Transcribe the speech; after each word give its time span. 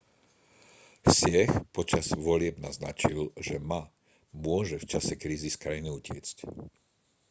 hsieh 1.07 1.51
počas 1.77 2.05
volieb 2.25 2.55
naznačil 2.65 3.19
že 3.45 3.55
ma 3.69 3.81
môže 4.45 4.77
v 4.81 4.89
čase 4.97 5.13
krízy 5.23 5.49
z 5.53 5.61
krajiny 5.63 5.89
utiecť 5.99 6.37